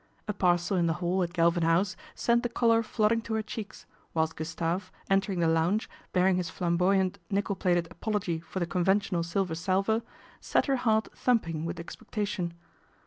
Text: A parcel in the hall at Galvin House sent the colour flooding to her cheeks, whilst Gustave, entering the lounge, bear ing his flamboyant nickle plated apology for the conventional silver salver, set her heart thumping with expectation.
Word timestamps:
A 0.27 0.33
parcel 0.33 0.77
in 0.77 0.87
the 0.87 0.93
hall 0.97 1.21
at 1.21 1.31
Galvin 1.31 1.61
House 1.61 1.95
sent 2.15 2.41
the 2.41 2.49
colour 2.49 2.81
flooding 2.81 3.21
to 3.21 3.35
her 3.35 3.43
cheeks, 3.43 3.85
whilst 4.15 4.35
Gustave, 4.35 4.85
entering 5.11 5.41
the 5.41 5.47
lounge, 5.47 5.87
bear 6.11 6.25
ing 6.27 6.37
his 6.37 6.49
flamboyant 6.49 7.19
nickle 7.29 7.55
plated 7.55 7.87
apology 7.91 8.39
for 8.39 8.59
the 8.59 8.65
conventional 8.65 9.21
silver 9.21 9.53
salver, 9.53 10.01
set 10.39 10.65
her 10.65 10.77
heart 10.77 11.09
thumping 11.15 11.65
with 11.65 11.79
expectation. 11.79 12.55